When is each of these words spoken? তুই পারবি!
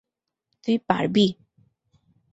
তুই 0.63 0.77
পারবি! 0.87 1.27